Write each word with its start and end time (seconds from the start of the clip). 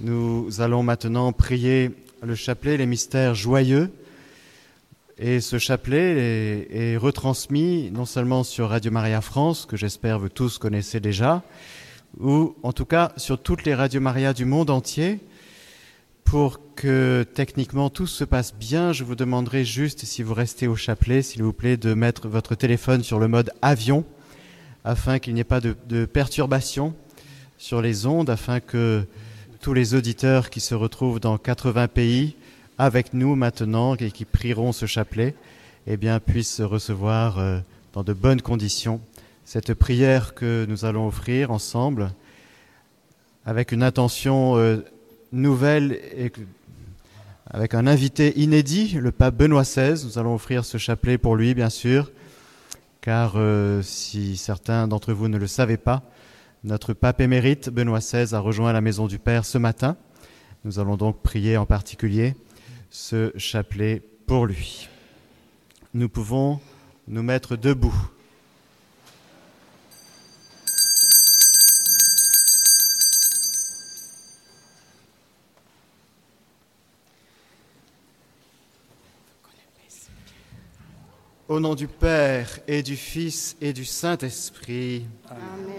Nous 0.00 0.60
allons 0.60 0.82
maintenant 0.82 1.32
prier 1.32 1.92
le 2.20 2.34
chapelet, 2.34 2.76
les 2.76 2.86
mystères 2.86 3.36
joyeux. 3.36 3.92
Et 5.18 5.40
ce 5.40 5.58
chapelet 5.58 6.66
est, 6.68 6.96
retransmis 6.96 7.92
non 7.92 8.04
seulement 8.04 8.42
sur 8.42 8.70
Radio 8.70 8.90
Maria 8.90 9.20
France, 9.20 9.66
que 9.66 9.76
j'espère 9.76 10.18
vous 10.18 10.28
tous 10.28 10.58
connaissez 10.58 10.98
déjà, 10.98 11.44
ou 12.18 12.56
en 12.64 12.72
tout 12.72 12.86
cas 12.86 13.12
sur 13.16 13.40
toutes 13.40 13.64
les 13.64 13.72
Radio 13.72 14.00
Maria 14.00 14.32
du 14.32 14.44
monde 14.44 14.70
entier. 14.70 15.20
Pour 16.24 16.58
que 16.74 17.24
techniquement 17.32 17.88
tout 17.88 18.08
se 18.08 18.24
passe 18.24 18.52
bien, 18.52 18.92
je 18.92 19.04
vous 19.04 19.14
demanderai 19.14 19.64
juste, 19.64 20.04
si 20.04 20.24
vous 20.24 20.34
restez 20.34 20.66
au 20.66 20.74
chapelet, 20.74 21.22
s'il 21.22 21.44
vous 21.44 21.52
plaît, 21.52 21.76
de 21.76 21.94
mettre 21.94 22.26
votre 22.26 22.56
téléphone 22.56 23.04
sur 23.04 23.20
le 23.20 23.28
mode 23.28 23.52
avion, 23.62 24.04
afin 24.82 25.20
qu'il 25.20 25.34
n'y 25.34 25.40
ait 25.40 25.44
pas 25.44 25.60
de, 25.60 25.76
de 25.86 26.04
perturbation 26.04 26.96
sur 27.58 27.80
les 27.80 28.06
ondes, 28.06 28.28
afin 28.28 28.58
que 28.58 29.06
tous 29.64 29.72
les 29.72 29.94
auditeurs 29.94 30.50
qui 30.50 30.60
se 30.60 30.74
retrouvent 30.74 31.20
dans 31.20 31.38
80 31.38 31.88
pays 31.88 32.36
avec 32.76 33.14
nous 33.14 33.34
maintenant 33.34 33.94
et 33.94 34.10
qui 34.10 34.26
prieront 34.26 34.72
ce 34.72 34.84
chapelet, 34.84 35.34
eh 35.86 35.96
bien, 35.96 36.20
puissent 36.20 36.60
recevoir 36.60 37.38
euh, 37.38 37.60
dans 37.94 38.02
de 38.02 38.12
bonnes 38.12 38.42
conditions 38.42 39.00
cette 39.46 39.72
prière 39.72 40.34
que 40.34 40.66
nous 40.68 40.84
allons 40.84 41.06
offrir 41.06 41.50
ensemble 41.50 42.12
avec 43.46 43.72
une 43.72 43.82
intention 43.82 44.58
euh, 44.58 44.84
nouvelle 45.32 45.98
et 46.14 46.30
avec 47.50 47.72
un 47.72 47.86
invité 47.86 48.38
inédit, 48.38 48.98
le 49.00 49.12
pape 49.12 49.34
Benoît 49.34 49.62
XVI. 49.62 50.04
Nous 50.04 50.18
allons 50.18 50.34
offrir 50.34 50.66
ce 50.66 50.76
chapelet 50.76 51.16
pour 51.16 51.36
lui, 51.36 51.54
bien 51.54 51.70
sûr, 51.70 52.12
car 53.00 53.32
euh, 53.36 53.80
si 53.80 54.36
certains 54.36 54.88
d'entre 54.88 55.14
vous 55.14 55.28
ne 55.28 55.38
le 55.38 55.46
savaient 55.46 55.78
pas, 55.78 56.02
notre 56.64 56.94
pape 56.94 57.20
émérite 57.20 57.68
Benoît 57.68 57.98
XVI 57.98 58.34
a 58.34 58.40
rejoint 58.40 58.72
la 58.72 58.80
maison 58.80 59.06
du 59.06 59.18
Père 59.18 59.44
ce 59.44 59.58
matin. 59.58 59.98
Nous 60.64 60.78
allons 60.78 60.96
donc 60.96 61.20
prier 61.22 61.58
en 61.58 61.66
particulier 61.66 62.34
ce 62.88 63.32
chapelet 63.36 64.02
pour 64.26 64.46
lui. 64.46 64.88
Nous 65.92 66.08
pouvons 66.08 66.58
nous 67.06 67.22
mettre 67.22 67.56
debout. 67.56 67.94
Au 81.46 81.60
nom 81.60 81.74
du 81.74 81.86
Père 81.86 82.58
et 82.66 82.82
du 82.82 82.96
Fils 82.96 83.54
et 83.60 83.74
du 83.74 83.84
Saint-Esprit. 83.84 85.06
Amen. 85.28 85.73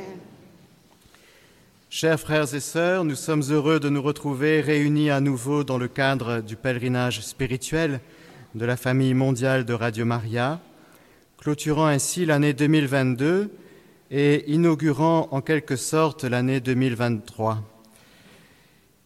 Chers 1.98 2.20
frères 2.20 2.54
et 2.54 2.60
sœurs, 2.60 3.06
nous 3.06 3.16
sommes 3.16 3.44
heureux 3.52 3.80
de 3.80 3.88
nous 3.88 4.02
retrouver 4.02 4.60
réunis 4.60 5.10
à 5.10 5.22
nouveau 5.22 5.64
dans 5.64 5.78
le 5.78 5.88
cadre 5.88 6.42
du 6.42 6.58
pèlerinage 6.58 7.22
spirituel 7.22 8.02
de 8.54 8.66
la 8.66 8.76
famille 8.76 9.14
mondiale 9.14 9.64
de 9.64 9.72
Radio 9.72 10.04
Maria, 10.04 10.60
clôturant 11.38 11.86
ainsi 11.86 12.26
l'année 12.26 12.52
2022 12.52 13.50
et 14.12 14.52
inaugurant 14.52 15.30
en 15.32 15.40
quelque 15.40 15.78
sorte 15.78 16.26
l'année 16.26 16.60
2023. 16.60 17.64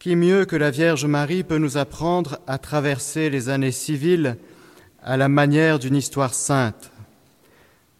Qui 0.00 0.16
mieux 0.16 0.44
que 0.44 0.56
la 0.56 0.72
Vierge 0.72 1.06
Marie 1.06 1.44
peut 1.44 1.58
nous 1.58 1.76
apprendre 1.76 2.40
à 2.48 2.58
traverser 2.58 3.30
les 3.30 3.50
années 3.50 3.70
civiles 3.70 4.36
à 5.04 5.16
la 5.16 5.28
manière 5.28 5.78
d'une 5.78 5.94
histoire 5.94 6.34
sainte? 6.34 6.90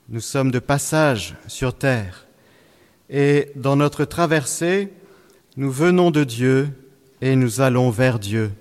Nous 0.08 0.18
sommes 0.20 0.50
de 0.50 0.58
passage 0.58 1.36
sur 1.46 1.78
terre 1.78 2.26
et 3.10 3.48
dans 3.56 3.74
notre 3.74 4.04
traversée, 4.04 4.88
nous 5.56 5.70
venons 5.70 6.12
de 6.12 6.22
Dieu 6.22 6.68
et 7.20 7.34
nous 7.34 7.60
allons 7.60 7.90
vers 7.90 8.20
Dieu. 8.20 8.52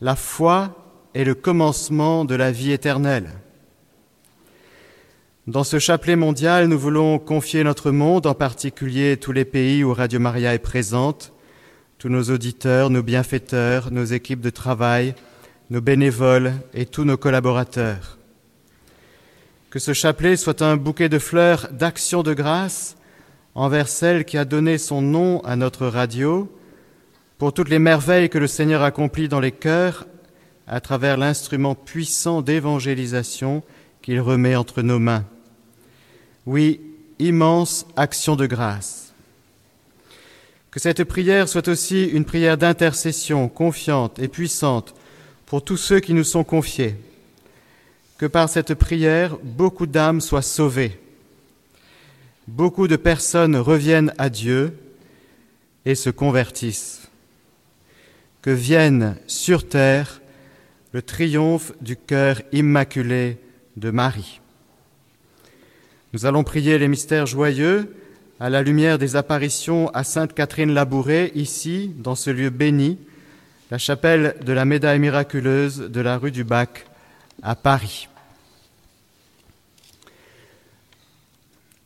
La 0.00 0.16
foi 0.16 0.76
est 1.14 1.22
le 1.22 1.34
commencement 1.34 2.24
de 2.24 2.34
la 2.34 2.50
vie 2.50 2.72
éternelle. 2.72 3.30
Dans 5.46 5.64
ce 5.64 5.78
chapelet 5.78 6.16
mondial, 6.16 6.66
nous 6.66 6.78
voulons 6.78 7.18
confier 7.20 7.62
notre 7.62 7.92
monde, 7.92 8.26
en 8.26 8.34
particulier 8.34 9.16
tous 9.16 9.32
les 9.32 9.44
pays 9.44 9.84
où 9.84 9.94
Radio 9.94 10.18
Maria 10.18 10.52
est 10.54 10.58
présente, 10.58 11.32
tous 11.98 12.08
nos 12.08 12.24
auditeurs, 12.24 12.90
nos 12.90 13.02
bienfaiteurs, 13.02 13.92
nos 13.92 14.04
équipes 14.04 14.40
de 14.40 14.50
travail, 14.50 15.14
nos 15.70 15.80
bénévoles 15.80 16.52
et 16.74 16.86
tous 16.86 17.04
nos 17.04 17.16
collaborateurs. 17.16 18.18
Que 19.72 19.78
ce 19.78 19.94
chapelet 19.94 20.36
soit 20.36 20.60
un 20.60 20.76
bouquet 20.76 21.08
de 21.08 21.18
fleurs 21.18 21.68
d'action 21.72 22.22
de 22.22 22.34
grâce 22.34 22.94
envers 23.54 23.88
celle 23.88 24.26
qui 24.26 24.36
a 24.36 24.44
donné 24.44 24.76
son 24.76 25.00
nom 25.00 25.40
à 25.44 25.56
notre 25.56 25.86
radio, 25.86 26.54
pour 27.38 27.54
toutes 27.54 27.70
les 27.70 27.78
merveilles 27.78 28.28
que 28.28 28.36
le 28.36 28.48
Seigneur 28.48 28.82
accomplit 28.82 29.28
dans 29.28 29.40
les 29.40 29.50
cœurs 29.50 30.06
à 30.66 30.82
travers 30.82 31.16
l'instrument 31.16 31.74
puissant 31.74 32.42
d'évangélisation 32.42 33.62
qu'il 34.02 34.20
remet 34.20 34.56
entre 34.56 34.82
nos 34.82 34.98
mains. 34.98 35.24
Oui, 36.44 36.82
immense 37.18 37.86
action 37.96 38.36
de 38.36 38.44
grâce. 38.44 39.14
Que 40.70 40.80
cette 40.80 41.04
prière 41.04 41.48
soit 41.48 41.68
aussi 41.68 42.04
une 42.04 42.26
prière 42.26 42.58
d'intercession 42.58 43.48
confiante 43.48 44.18
et 44.18 44.28
puissante 44.28 44.94
pour 45.46 45.64
tous 45.64 45.78
ceux 45.78 46.00
qui 46.00 46.12
nous 46.12 46.24
sont 46.24 46.44
confiés 46.44 46.94
que 48.22 48.28
par 48.28 48.48
cette 48.48 48.74
prière, 48.74 49.36
beaucoup 49.42 49.88
d'âmes 49.88 50.20
soient 50.20 50.42
sauvées, 50.42 51.00
beaucoup 52.46 52.86
de 52.86 52.94
personnes 52.94 53.56
reviennent 53.56 54.14
à 54.16 54.30
Dieu 54.30 54.78
et 55.84 55.96
se 55.96 56.08
convertissent, 56.08 57.10
que 58.40 58.50
vienne 58.50 59.16
sur 59.26 59.68
terre 59.68 60.20
le 60.92 61.02
triomphe 61.02 61.72
du 61.80 61.96
cœur 61.96 62.40
immaculé 62.52 63.38
de 63.76 63.90
Marie. 63.90 64.40
Nous 66.12 66.24
allons 66.24 66.44
prier 66.44 66.78
les 66.78 66.86
mystères 66.86 67.26
joyeux 67.26 67.92
à 68.38 68.50
la 68.50 68.62
lumière 68.62 68.98
des 68.98 69.16
apparitions 69.16 69.88
à 69.94 70.04
Sainte 70.04 70.32
Catherine 70.32 70.72
Labourée, 70.72 71.32
ici, 71.34 71.90
dans 71.98 72.14
ce 72.14 72.30
lieu 72.30 72.50
béni, 72.50 73.00
la 73.72 73.78
chapelle 73.78 74.36
de 74.46 74.52
la 74.52 74.64
médaille 74.64 75.00
miraculeuse 75.00 75.90
de 75.90 76.00
la 76.00 76.18
rue 76.18 76.30
du 76.30 76.44
Bac 76.44 76.86
à 77.42 77.56
Paris. 77.56 78.06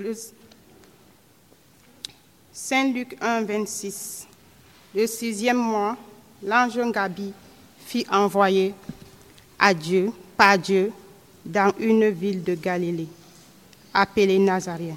Le... 0.00 0.16
Saint 2.52 2.90
Luc 2.90 3.18
1, 3.20 3.42
26. 3.42 4.26
Le 4.94 5.06
sixième 5.06 5.58
mois, 5.58 5.94
l'ange 6.42 6.80
Gabi 6.90 7.34
fit 7.84 8.06
envoyer 8.10 8.72
à 9.58 9.74
Dieu, 9.74 10.10
par 10.38 10.58
Dieu, 10.58 10.90
dans 11.44 11.74
une 11.78 12.08
ville 12.08 12.42
de 12.42 12.54
Galilée, 12.54 13.08
appelée 13.92 14.38
Nazareth, 14.38 14.94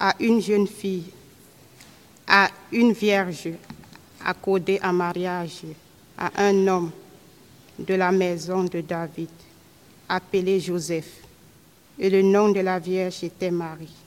à 0.00 0.14
une 0.18 0.40
jeune 0.40 0.66
fille, 0.66 1.10
à 2.26 2.48
une 2.72 2.92
vierge, 2.92 3.50
accordée 4.24 4.80
en 4.82 4.94
mariage 4.94 5.60
à 6.16 6.30
un 6.42 6.66
homme 6.68 6.90
de 7.78 7.94
la 7.94 8.10
maison 8.10 8.64
de 8.64 8.80
David, 8.80 9.28
appelé 10.08 10.58
Joseph, 10.58 11.20
et 11.98 12.08
le 12.08 12.22
nom 12.22 12.48
de 12.48 12.60
la 12.60 12.78
vierge 12.78 13.24
était 13.24 13.50
Marie. 13.50 14.01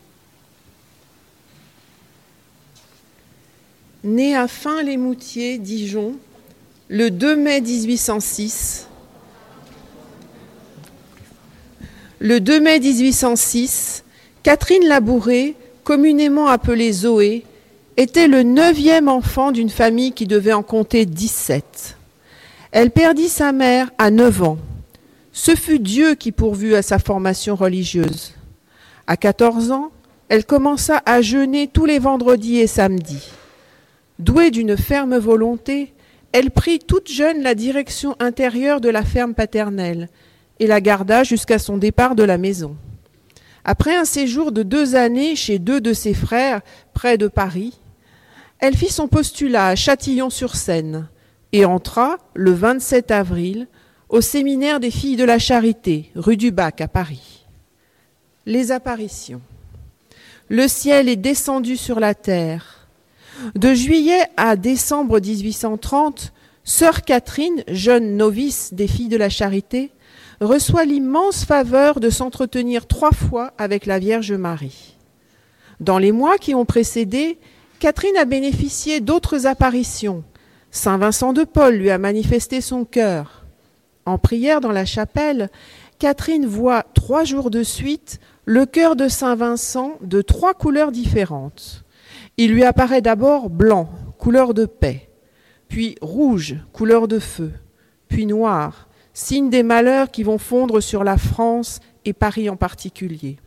Né 4.06 4.36
à 4.36 4.48
Fin-les-Moutiers, 4.48 5.58
Dijon, 5.58 6.14
le 6.88 7.10
2 7.10 7.36
mai 7.36 7.60
1806. 7.60 8.88
Le 12.20 12.40
2 12.40 12.60
mai 12.60 12.80
1806, 12.80 14.04
Catherine 14.44 14.88
Labouré, 14.88 15.56
communément 15.84 16.48
appelée 16.48 16.92
Zoé, 16.94 17.44
était 17.98 18.28
le 18.28 18.44
neuvième 18.44 19.08
enfant 19.08 19.52
d'une 19.52 19.70
famille 19.70 20.12
qui 20.12 20.28
devait 20.28 20.54
en 20.54 20.64
compter 20.64 21.06
17. 21.06 21.98
Elle 22.72 22.92
perdit 22.92 23.30
sa 23.30 23.52
mère 23.52 23.90
à 23.98 24.12
9 24.12 24.44
ans. 24.44 24.58
Ce 25.32 25.56
fut 25.56 25.80
Dieu 25.80 26.16
qui 26.16 26.32
pourvut 26.32 26.76
à 26.76 26.82
sa 26.82 27.00
formation 27.00 27.56
religieuse. 27.56 28.34
À 29.08 29.18
14 29.18 29.72
ans, 29.72 29.92
elle 30.30 30.46
commença 30.46 31.02
à 31.06 31.22
jeûner 31.22 31.68
tous 31.68 31.86
les 31.86 32.00
vendredis 32.00 32.60
et 32.60 32.68
samedis. 32.68 33.32
Douée 34.20 34.52
d'une 34.52 34.78
ferme 34.78 35.18
volonté, 35.18 35.94
elle 36.32 36.52
prit 36.52 36.80
toute 36.80 37.10
jeune 37.10 37.44
la 37.44 37.56
direction 37.56 38.16
intérieure 38.20 38.82
de 38.82 38.90
la 38.90 39.04
ferme 39.04 39.34
paternelle 39.34 40.10
et 40.60 40.68
la 40.68 40.80
garda 40.82 41.24
jusqu'à 41.24 41.60
son 41.60 41.78
départ 41.78 42.16
de 42.16 42.24
la 42.24 42.38
maison. 42.38 42.78
Après 43.66 43.96
un 43.96 44.06
séjour 44.06 44.52
de 44.52 44.64
deux 44.64 44.96
années 44.96 45.36
chez 45.36 45.60
deux 45.60 45.82
de 45.82 45.92
ses 45.92 46.14
frères, 46.14 46.62
près 46.94 47.18
de 47.18 47.28
Paris, 47.28 47.80
elle 48.60 48.78
fit 48.78 48.92
son 48.92 49.08
postulat 49.08 49.68
à 49.68 49.76
Châtillon-sur-Seine 49.76 51.10
et 51.52 51.66
entra, 51.66 52.18
le 52.34 52.52
27 52.52 53.12
avril, 53.12 53.68
au 54.10 54.22
séminaire 54.22 54.80
des 54.80 54.92
filles 54.92 55.16
de 55.16 55.24
la 55.24 55.40
Charité, 55.40 56.12
rue 56.16 56.38
du 56.38 56.52
Bac 56.52 56.80
à 56.80 56.88
Paris. 56.88 57.46
Les 58.46 58.72
apparitions. 58.72 59.42
Le 60.48 60.68
ciel 60.68 61.10
est 61.10 61.16
descendu 61.16 61.76
sur 61.76 62.00
la 62.00 62.14
terre. 62.14 62.75
De 63.56 63.74
juillet 63.74 64.24
à 64.38 64.56
décembre 64.56 65.20
1830, 65.20 66.34
sœur 66.64 67.02
Catherine, 67.04 67.64
jeune 67.68 68.18
novice 68.18 68.74
des 68.74 68.88
filles 68.88 69.10
de 69.10 69.18
la 69.18 69.30
Charité, 69.30 69.92
reçoit 70.42 70.86
l'immense 70.86 71.46
faveur 71.46 72.00
de 72.00 72.10
s'entretenir 72.10 72.88
trois 72.88 73.12
fois 73.12 73.54
avec 73.58 73.86
la 73.86 74.00
Vierge 74.00 74.34
Marie. 74.34 74.96
Dans 75.80 75.98
les 75.98 76.12
mois 76.12 76.38
qui 76.38 76.56
ont 76.56 76.66
précédé, 76.66 77.38
Catherine 77.80 78.18
a 78.18 78.26
bénéficié 78.26 79.02
d'autres 79.02 79.46
apparitions. 79.46 80.24
Saint 80.72 80.98
Vincent 80.98 81.34
de 81.34 81.44
Paul 81.44 81.76
lui 81.76 81.90
a 81.90 81.98
manifesté 81.98 82.62
son 82.62 82.86
cœur. 82.86 83.46
En 84.06 84.18
prière 84.18 84.62
dans 84.62 84.72
la 84.72 84.86
chapelle, 84.86 85.50
Catherine 86.00 86.46
voit 86.46 86.84
trois 86.94 87.24
jours 87.24 87.50
de 87.50 87.64
suite 87.64 88.20
le 88.46 88.66
cœur 88.66 88.96
de 88.96 89.08
Saint 89.08 89.36
Vincent 89.36 89.98
de 90.02 90.22
trois 90.22 90.54
couleurs 90.54 90.92
différentes. 90.92 91.85
Il 92.38 92.52
lui 92.52 92.64
apparaît 92.64 93.02
d'abord 93.02 93.50
blanc, 93.50 93.90
couleur 94.18 94.54
de 94.54 94.66
paix, 94.66 95.10
puis 95.70 95.96
rouge, 96.02 96.58
couleur 96.74 97.08
de 97.08 97.20
feu, 97.20 97.54
puis 98.10 98.26
noir, 98.26 98.88
signe 99.14 99.50
des 99.50 99.64
malheurs 99.64 100.12
qui 100.12 100.24
vont 100.24 100.38
fondre 100.38 100.82
sur 100.82 101.04
la 101.04 101.18
France 101.18 101.80
et 102.04 102.14
Paris 102.14 102.50
en 102.50 102.58
particulier. 102.58 103.38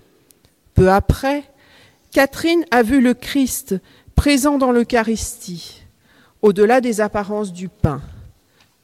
Peu 0.75 0.91
après, 0.91 1.45
Catherine 2.13 2.65
a 2.71 2.83
vu 2.83 3.01
le 3.01 3.13
Christ 3.13 3.77
présent 4.15 4.57
dans 4.57 4.73
l'Eucharistie, 4.73 5.83
au-delà 6.41 6.81
des 6.81 7.01
apparences 7.01 7.53
du 7.53 7.69
pain. 7.69 8.01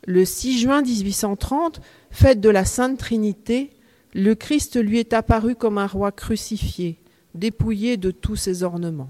Le 0.06 0.24
6 0.26 0.60
juin 0.60 0.82
1830, 0.82 1.80
fête 2.10 2.40
de 2.40 2.50
la 2.50 2.66
Sainte 2.66 2.98
Trinité, 2.98 3.70
le 4.12 4.34
Christ 4.34 4.76
lui 4.76 4.98
est 4.98 5.14
apparu 5.14 5.54
comme 5.54 5.78
un 5.78 5.86
roi 5.86 6.12
crucifié, 6.12 6.98
dépouillé 7.34 7.96
de 7.96 8.10
tous 8.10 8.36
ses 8.36 8.62
ornements. 8.62 9.08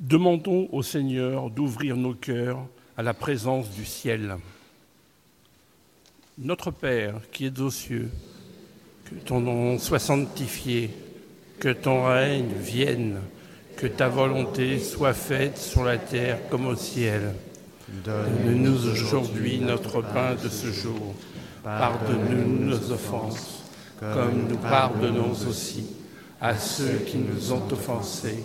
Demandons 0.00 0.68
au 0.72 0.82
Seigneur 0.82 1.50
d'ouvrir 1.50 1.96
nos 1.96 2.14
cœurs 2.14 2.58
à 2.96 3.02
la 3.02 3.14
présence 3.14 3.70
du 3.70 3.84
ciel. 3.84 4.36
Notre 6.38 6.70
Père 6.70 7.20
qui 7.32 7.46
es 7.46 7.60
aux 7.60 7.70
cieux, 7.70 8.10
que 9.04 9.14
ton 9.16 9.40
nom 9.40 9.78
soit 9.78 9.98
sanctifié, 9.98 10.90
que 11.58 11.68
ton 11.68 12.06
règne 12.06 12.52
vienne 12.58 13.20
que 13.80 13.86
ta 13.86 14.10
volonté 14.10 14.78
soit 14.78 15.14
faite 15.14 15.56
sur 15.56 15.84
la 15.84 15.96
terre 15.96 16.38
comme 16.50 16.66
au 16.66 16.76
ciel. 16.76 17.32
Donne-nous 18.04 18.86
aujourd'hui 18.90 19.58
notre 19.58 20.02
pain 20.02 20.34
de 20.34 20.50
ce 20.50 20.70
jour. 20.70 21.14
Pardonne-nous 21.64 22.66
nos 22.66 22.92
offenses, 22.92 23.62
comme 23.98 24.48
nous 24.50 24.58
pardonnons 24.58 25.32
aussi 25.48 25.86
à 26.42 26.58
ceux 26.58 26.98
qui 27.06 27.16
nous 27.16 27.54
ont 27.54 27.62
offensés. 27.72 28.44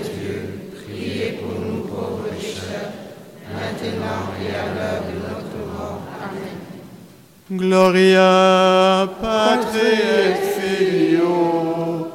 Gloria 7.53 9.09
Patri 9.19 9.79
et 9.81 10.35
Filio 10.55 12.07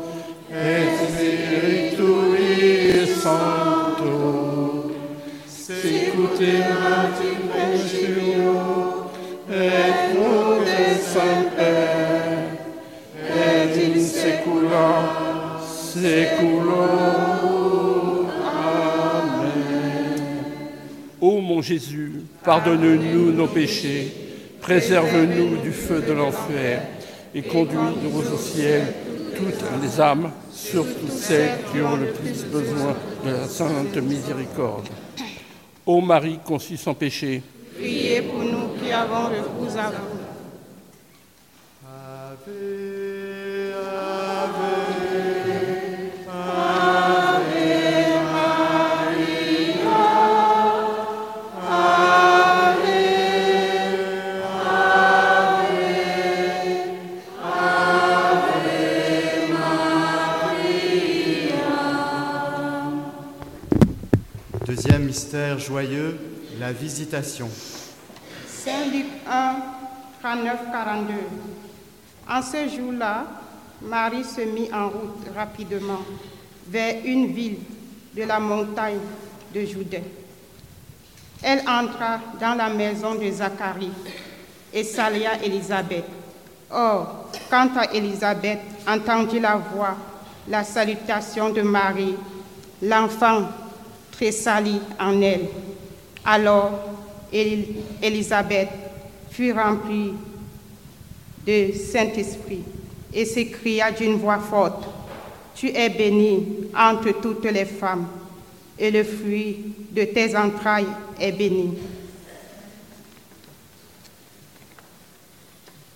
et 0.51 0.89
Spiritui 0.97 2.55
Sancto. 3.21 4.17
Secuterat 5.47 7.21
in 7.21 7.41
pensione 7.53 9.13
et 9.51 9.97
nunc 10.15 10.65
et 10.65 10.97
semper 11.05 12.57
et 13.21 13.77
in 13.77 13.95
saecula 14.01 14.89
saeculorum. 15.93 17.05
Amen. 18.41 20.17
Ô 21.21 21.41
mon 21.43 21.61
Jésus, 21.61 22.23
pardonne-nous 22.43 23.33
nos 23.33 23.49
péchés, 23.49 24.26
préserve-nous 24.67 25.59
du 25.63 25.71
feu 25.71 26.03
de 26.03 26.13
l'enfer, 26.13 26.83
et 27.33 27.43
conduis-nous 27.43 28.19
au 28.19 28.37
ciel 28.37 28.83
toutes 29.37 29.63
les 29.81 30.01
âmes, 30.01 30.33
surtout 30.51 31.07
celles 31.09 31.59
qui 31.71 31.81
ont 31.81 31.95
le 31.95 32.07
plus 32.07 32.45
besoin 32.47 32.97
de 33.25 33.31
la 33.31 33.47
sainte 33.47 33.97
miséricorde. 33.99 34.89
Ô 35.87 36.01
Marie 36.01 36.41
conçue 36.45 36.77
sans 36.77 36.95
péché, 36.95 37.43
Priez 37.79 38.23
pour 38.23 38.43
nous 38.43 38.75
qui 38.83 38.91
avons 38.91 39.29
recours 39.29 39.79
à 39.79 39.91
vous. 39.91 40.19
Ave, 41.87 43.36
visitation. 66.73 67.49
Saint 68.49 68.87
Luc 68.93 69.07
1, 69.29 69.57
39, 70.23 70.59
42. 70.73 71.15
En 72.29 72.43
ce 72.43 72.69
jour-là, 72.77 73.25
Marie 73.83 74.25
se 74.25 74.41
mit 74.41 74.69
en 74.73 74.89
route 74.89 75.27
rapidement 75.35 76.01
vers 76.69 76.97
une 77.05 77.33
ville 77.33 77.59
de 78.17 78.23
la 78.25 78.41
montagne 78.41 78.99
de 79.55 79.61
Judée. 79.61 80.03
Elle 81.43 81.61
entra 81.61 82.19
dans 82.41 82.55
la 82.55 82.69
maison 82.71 83.15
de 83.15 83.31
Zacharie 83.31 83.93
et 84.73 84.83
salia 84.83 85.43
Élisabeth. 85.43 86.05
Or, 86.71 87.31
quand 87.49 87.71
à 87.77 87.93
Élisabeth 87.93 88.61
entendit 88.89 89.39
la 89.39 89.57
voix, 89.57 89.97
la 90.49 90.65
salutation 90.65 91.51
de 91.51 91.63
Marie, 91.63 92.17
l'enfant 92.83 93.43
tressaillit 94.11 94.81
en 94.99 95.21
elle. 95.21 95.49
Alors, 96.27 96.73
Éli- 97.33 97.77
Élisabeth 98.03 98.69
fut 99.31 99.53
remplie 99.53 100.13
de 101.47 101.73
Saint-Esprit 101.73 102.63
et 103.15 103.25
s'écria 103.25 103.91
d'une 103.93 104.17
voix 104.17 104.39
forte, 104.39 104.85
Tu 105.55 105.69
es 105.69 105.89
bénie 105.89 106.45
entre 106.77 107.13
toutes 107.23 107.45
les 107.47 107.65
femmes, 107.65 108.07
et 108.79 108.91
le 108.91 109.03
fruit 109.05 109.57
de 109.93 110.05
tes 110.05 110.37
entrailles 110.37 110.85
est 111.19 111.33
béni. 111.33 111.71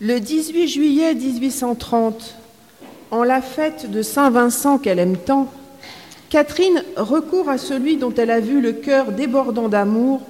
Le 0.00 0.18
18 0.18 0.66
juillet 0.68 1.14
1830, 1.14 2.36
en 3.10 3.22
la 3.24 3.42
fête 3.42 3.90
de 3.90 4.00
Saint-Vincent 4.00 4.78
qu'elle 4.78 4.98
aime 4.98 5.18
tant, 5.18 5.52
Catherine 6.30 6.84
recourt 6.96 7.48
à 7.48 7.58
celui 7.58 7.96
dont 7.96 8.14
elle 8.16 8.30
a 8.30 8.38
vu 8.38 8.60
le 8.60 8.72
cœur 8.72 9.10
débordant 9.10 9.68
d'amour 9.68 10.22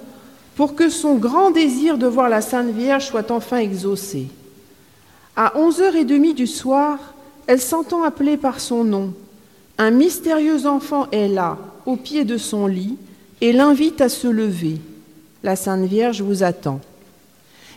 pour 0.57 0.75
que 0.75 0.89
son 0.89 1.17
grand 1.17 1.51
désir 1.51 1.99
de 1.99 2.07
voir 2.07 2.31
la 2.31 2.41
Sainte 2.41 2.71
Vierge 2.71 3.07
soit 3.07 3.31
enfin 3.31 3.59
exaucé. 3.59 4.29
À 5.37 5.53
11h30 5.57 6.35
du 6.35 6.47
soir, 6.47 6.99
elle 7.47 7.61
s'entend 7.61 8.03
appeler 8.03 8.39
par 8.39 8.61
son 8.61 8.83
nom. 8.83 9.13
Un 9.77 9.91
mystérieux 9.91 10.67
enfant 10.67 11.07
est 11.13 11.29
là, 11.29 11.59
au 11.85 11.97
pied 11.97 12.25
de 12.25 12.39
son 12.39 12.67
lit, 12.67 12.97
et 13.43 13.53
l'invite 13.53 14.01
à 14.01 14.09
se 14.09 14.27
lever. 14.27 14.79
La 15.43 15.55
Sainte 15.55 15.85
Vierge 15.85 16.23
vous 16.23 16.43
attend. 16.43 16.81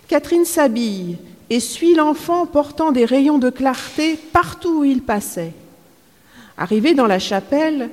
Catherine 0.08 0.46
s'habille 0.46 1.18
et 1.50 1.60
suit 1.60 1.96
l'enfant 1.96 2.46
portant 2.46 2.94
des 2.94 3.06
rayons 3.06 3.38
de 3.38 3.50
clarté 3.50 4.18
partout 4.32 4.80
où 4.80 4.84
il 4.86 5.02
passait. 5.02 5.54
Arrivée 6.58 6.94
dans 6.94 7.08
la 7.08 7.20
chapelle, 7.20 7.90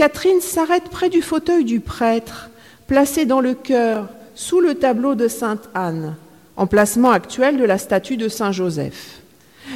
Catherine 0.00 0.40
s'arrête 0.40 0.88
près 0.88 1.10
du 1.10 1.20
fauteuil 1.20 1.62
du 1.62 1.78
prêtre, 1.78 2.48
placé 2.86 3.26
dans 3.26 3.42
le 3.42 3.52
chœur, 3.52 4.08
sous 4.34 4.58
le 4.58 4.74
tableau 4.74 5.14
de 5.14 5.28
Sainte 5.28 5.68
Anne, 5.74 6.16
emplacement 6.56 7.10
actuel 7.10 7.58
de 7.58 7.64
la 7.64 7.76
statue 7.76 8.16
de 8.16 8.30
Saint 8.30 8.50
Joseph. 8.50 9.20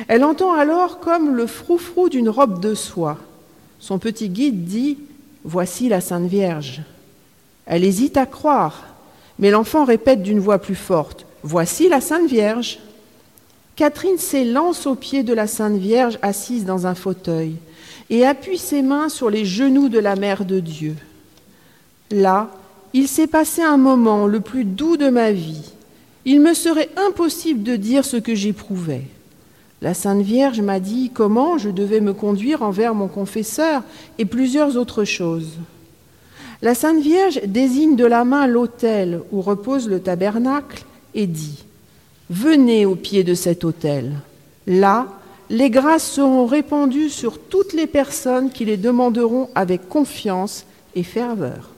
Elle 0.09 0.25
entend 0.25 0.55
alors 0.55 0.99
comme 1.01 1.37
le 1.37 1.47
froufrou 1.47 2.09
d'une 2.09 2.31
robe 2.31 2.59
de 2.59 2.75
soie. 2.75 3.19
Son 3.81 3.99
petit 3.99 4.31
guide 4.31 4.65
dit 4.65 4.97
Voici 5.45 5.91
la 5.91 6.01
Sainte 6.01 6.27
Vierge. 6.27 6.81
Elle 7.67 7.85
hésite 7.85 8.17
à 8.17 8.25
croire, 8.25 8.85
mais 9.39 9.51
l'enfant 9.51 9.85
répète 9.85 10.23
d'une 10.23 10.41
voix 10.41 10.59
plus 10.59 10.75
forte 10.75 11.27
Voici 11.43 11.91
la 11.91 12.01
Sainte 12.01 12.31
Vierge. 12.31 12.79
Catherine 13.77 14.17
s'élance 14.17 14.87
aux 14.87 14.95
pieds 14.95 15.23
de 15.23 15.35
la 15.35 15.47
Sainte 15.47 15.77
Vierge 15.77 16.19
assise 16.23 16.65
dans 16.65 16.87
un 16.87 16.95
fauteuil 16.95 17.57
et 18.11 18.27
appuie 18.27 18.59
ses 18.59 18.83
mains 18.83 19.09
sur 19.09 19.31
les 19.31 19.45
genoux 19.45 19.89
de 19.89 19.99
la 19.99 20.17
Mère 20.17 20.45
de 20.45 20.61
Dieu. 20.61 20.95
Là, 22.11 22.51
il 22.93 23.09
s'est 23.09 23.27
passé 23.27 23.63
un 23.63 23.77
moment 23.77 24.27
le 24.27 24.41
plus 24.41 24.65
doux 24.65 24.97
de 24.97 25.09
ma 25.09 25.33
vie. 25.33 25.73
Il 26.25 26.41
me 26.41 26.55
serait 26.55 26.91
impossible 26.97 27.63
de 27.63 27.77
dire 27.77 28.05
ce 28.05 28.17
que 28.17 28.35
j'éprouvais. 28.35 29.05
La 29.83 29.95
Sainte 29.95 30.23
Vierge 30.23 30.61
m'a 30.61 30.81
dit 30.81 31.11
comment 31.13 31.59
je 31.59 31.69
devais 31.69 32.01
me 32.01 32.15
conduire 32.15 32.63
envers 32.63 32.95
mon 32.95 33.09
confesseur 33.09 33.83
et 34.19 34.25
plusieurs 34.25 34.77
autres 34.77 35.05
choses. 35.05 35.59
La 36.63 36.75
Sainte 36.75 37.03
Vierge 37.03 37.41
désigne 37.45 37.97
de 37.97 38.07
la 38.07 38.25
main 38.25 38.47
l'autel 38.47 39.21
où 39.33 39.43
repose 39.43 39.89
le 39.89 40.01
tabernacle 40.01 40.85
et 41.15 41.27
dit 41.27 41.65
Venez 42.31 42.87
au 42.87 42.95
pied 42.95 43.25
de 43.25 43.35
cet 43.35 43.65
autel. 43.65 44.13
Là, 44.67 45.09
les 45.51 45.71
grâces 45.71 46.11
seront 46.11 46.47
répandues 46.47 47.11
sur 47.11 47.39
toutes 47.39 47.73
les 47.73 47.87
personnes 47.87 48.51
qui 48.51 48.65
les 48.65 48.77
demanderont 48.77 49.51
avec 49.55 49.89
confiance 49.89 50.65
et 50.95 51.03
ferveur. 51.03 51.71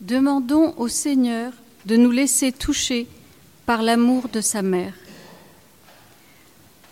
Demandons 0.00 0.74
au 0.76 0.88
Seigneur 0.88 1.52
de 1.86 1.96
nous 1.96 2.10
laisser 2.10 2.52
toucher 2.52 3.06
par 3.66 3.82
l'amour 3.82 4.28
de 4.32 4.40
sa 4.40 4.62
mère. 4.62 4.92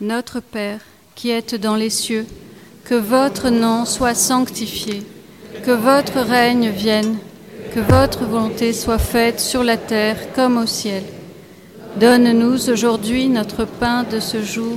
Notre 0.00 0.40
Père, 0.40 0.80
qui 1.14 1.30
êtes 1.30 1.54
dans 1.54 1.76
les 1.76 1.90
cieux, 1.90 2.26
que 2.84 2.94
votre 2.94 3.50
nom 3.50 3.84
soit 3.84 4.14
sanctifié, 4.14 5.02
que 5.64 5.70
votre 5.70 6.20
règne 6.20 6.70
vienne, 6.70 7.16
que 7.74 7.80
votre 7.80 8.24
volonté 8.24 8.72
soit 8.72 8.98
faite 8.98 9.40
sur 9.40 9.64
la 9.64 9.76
terre 9.76 10.32
comme 10.34 10.56
au 10.58 10.66
ciel. 10.66 11.02
Donne-nous 11.98 12.70
aujourd'hui 12.70 13.28
notre 13.28 13.64
pain 13.64 14.04
de 14.04 14.20
ce 14.20 14.42
jour. 14.42 14.76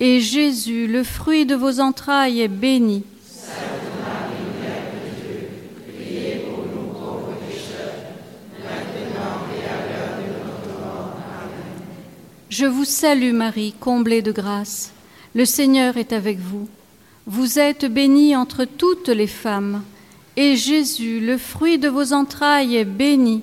et 0.00 0.20
Jésus, 0.20 0.86
le 0.86 1.02
fruit 1.02 1.46
de 1.46 1.54
vos 1.54 1.80
entrailles, 1.80 2.40
est 2.40 2.48
béni. 2.48 3.04
Je 12.48 12.64
vous 12.64 12.84
salue 12.84 13.34
Marie, 13.34 13.74
comblée 13.78 14.22
de 14.22 14.32
grâce. 14.32 14.92
Le 15.34 15.44
Seigneur 15.44 15.98
est 15.98 16.14
avec 16.14 16.38
vous. 16.38 16.68
Vous 17.26 17.58
êtes 17.58 17.84
bénie 17.84 18.34
entre 18.34 18.64
toutes 18.64 19.08
les 19.08 19.26
femmes, 19.26 19.82
et 20.36 20.56
Jésus, 20.56 21.20
le 21.20 21.36
fruit 21.38 21.78
de 21.78 21.88
vos 21.88 22.12
entrailles, 22.12 22.76
est 22.76 22.84
béni. 22.84 23.42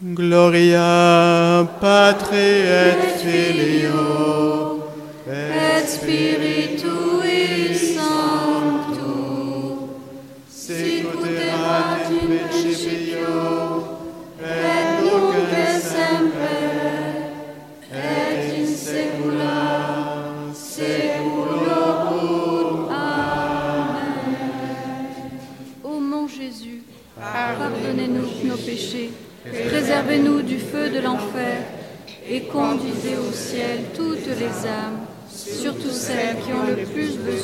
Gloria 0.00 1.66
Patri 1.80 2.36
et 2.38 3.18
Filio 3.18 4.78
Et 5.26 5.84
Spiritui 5.88 6.77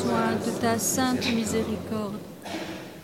de 0.05 0.51
ta 0.61 0.77
sainte 0.77 1.33
miséricorde. 1.33 2.19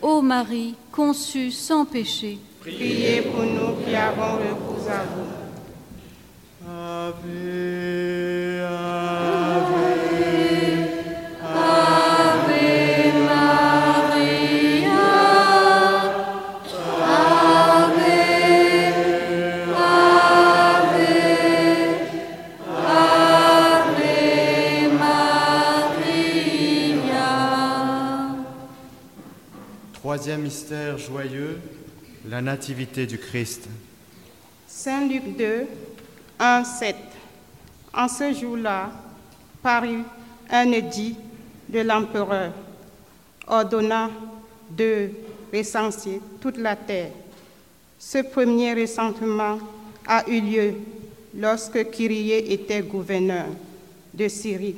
Ô 0.01 0.21
Marie, 0.21 0.75
conçue 0.91 1.51
sans 1.51 1.85
péché, 1.85 2.39
Priez 2.59 3.21
pour 3.23 3.43
nous 3.43 3.75
qui 3.83 3.95
avons 3.95 4.37
recours 4.37 4.87
à 4.89 5.03
vous. 5.11 5.29
Ave, 6.69 8.50
Troisième 30.21 30.43
mystère 30.43 30.99
joyeux, 30.99 31.59
la 32.29 32.43
nativité 32.43 33.07
du 33.07 33.17
Christ. 33.17 33.63
Saint 34.67 35.07
Luc 35.07 35.35
2, 35.35 35.65
1, 36.37 36.63
7. 36.63 36.95
En 37.91 38.07
ce 38.07 38.31
jour-là, 38.31 38.91
parut 39.63 40.03
un 40.51 40.71
édit 40.73 41.15
de 41.69 41.79
l'empereur 41.79 42.53
ordonnant 43.47 44.11
de 44.69 45.09
recenser 45.51 46.21
toute 46.39 46.57
la 46.57 46.75
terre. 46.75 47.09
Ce 47.97 48.19
premier 48.19 48.75
recensement 48.75 49.57
a 50.05 50.29
eu 50.29 50.39
lieu 50.39 50.73
lorsque 51.35 51.89
Kyrie 51.89 52.33
était 52.33 52.83
gouverneur 52.83 53.47
de 54.13 54.27
Syrie 54.27 54.75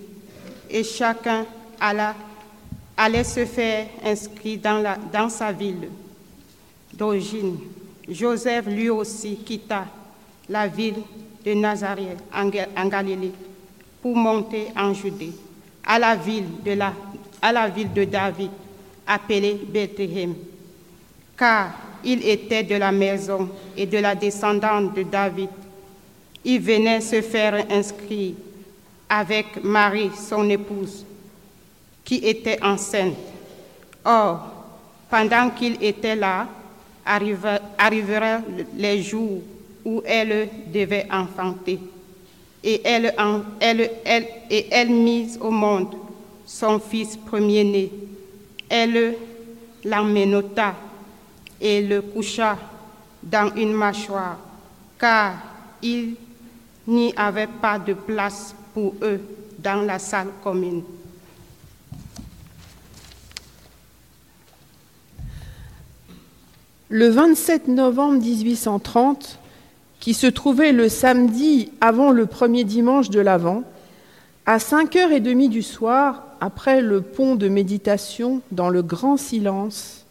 et 0.70 0.86
chacun 0.86 1.46
alla- 1.82 2.16
allait 2.98 3.24
se 3.24 3.46
faire 3.46 3.88
inscrire 4.04 4.60
dans, 5.12 5.30
sa 5.30 5.52
ville 5.52 5.90
d'origine 6.94 7.58
Joseph 8.08 8.66
lui 8.68 8.90
aussi 8.90 9.38
quitta 9.38 9.86
la 10.50 10.68
ville 10.68 11.02
de 11.46 11.54
Nazareth 11.54 12.20
en 12.34 12.48
Ga- 12.50 12.68
en 12.78 12.88
Galilée 12.88 13.32
pour 14.02 14.16
monter 14.16 14.68
en 14.76 14.94
Judée, 14.94 15.32
à 15.86 15.98
la 15.98 16.16
ville 16.16 16.46
de, 16.66 16.72
la, 16.74 16.94
à 17.42 17.52
la 17.54 17.70
ville 17.70 17.92
de 17.94 18.04
David, 18.04 18.52
appelée 19.08 19.54
Bethléem, 19.66 20.36
car 21.38 21.72
il 22.04 22.28
était 22.28 22.64
de 22.64 22.76
la 22.76 22.92
maison 22.92 23.50
et 23.78 23.86
de 23.86 23.98
la 23.98 24.14
descendante 24.14 24.94
de 24.94 25.04
David. 25.04 25.48
Il 26.44 26.60
venait 26.60 27.00
se 27.00 27.22
faire 27.22 27.66
inscrire 27.72 28.34
avec 29.08 29.64
Marie, 29.64 30.12
son 30.30 30.50
épouse, 30.50 31.06
qui 32.04 32.16
était 32.18 32.62
enceinte. 32.63 33.16
Or, 34.06 34.48
pendant 35.10 35.50
qu'il 35.52 35.82
était 35.84 36.16
là, 36.16 36.48
arriveraient 37.06 38.42
les 38.78 39.02
jours 39.02 39.42
où 39.86 40.02
elle 40.06 40.50
devait 40.74 41.08
enfanter. 41.12 41.80
Et 42.63 42.82
elle- 42.86 43.13
et 44.50 44.68
elle 44.72 44.89
mise 44.89 45.38
au 45.42 45.52
monde 45.52 45.96
son 46.46 46.80
fils 46.80 47.18
premier-né. 47.18 47.92
Elle 48.70 49.16
l'emmenota 49.84 50.74
et 51.60 51.82
le 51.82 52.02
coucha 52.02 52.58
dans 53.22 53.54
une 53.56 53.74
mâchoire, 53.74 54.38
car 55.00 55.34
il 55.82 56.16
n'y 56.88 57.13
avait 57.16 57.48
pas 57.48 57.78
de 57.80 57.94
place 57.94 58.56
pour 58.74 58.94
eux 59.02 59.20
dans 59.60 59.82
la 59.86 60.00
salle 60.00 60.30
commune. 60.44 60.84
Le 66.89 67.08
27 67.08 67.69
novembre 67.69 68.19
1830, 68.19 69.39
qui 70.02 70.13
se 70.13 70.28
trouvait 70.28 70.74
le 70.74 70.89
samedi 70.89 71.72
avant 71.80 72.12
le 72.12 72.26
premier 72.26 72.65
dimanche 72.65 73.10
de 73.10 73.22
l'Avent, 73.22 73.63
à 74.46 74.58
5h30 74.58 75.48
du 75.48 75.62
soir, 75.62 76.28
après 76.41 76.82
le 76.82 77.02
pont 77.02 77.36
de 77.36 77.48
méditation, 77.48 78.41
dans 78.52 78.69
le 78.69 78.84
grand 78.84 79.15
silence, 79.15 80.06